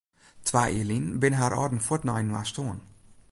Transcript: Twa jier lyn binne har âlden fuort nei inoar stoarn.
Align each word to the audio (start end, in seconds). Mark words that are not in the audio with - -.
Twa 0.47 0.63
jier 0.73 0.87
lyn 0.89 1.07
binne 1.21 1.39
har 1.39 1.55
âlden 1.61 1.85
fuort 1.85 2.05
nei 2.07 2.21
inoar 2.23 2.47
stoarn. 2.51 2.81